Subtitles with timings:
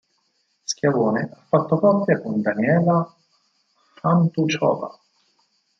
[0.65, 3.07] Schiavone ha fatto coppia con Daniela
[4.01, 4.99] Hantuchová.